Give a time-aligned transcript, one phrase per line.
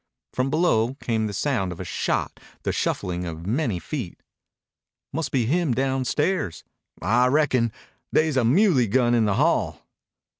[0.33, 4.19] From below came the sound of a shot, the shuffling of many feet.
[5.13, 6.63] "Must be him downstairs."
[7.03, 7.71] "I reckon.
[8.11, 9.85] They's a muley gun in the hall."